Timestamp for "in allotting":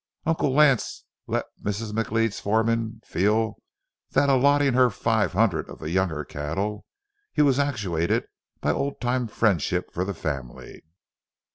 4.29-4.73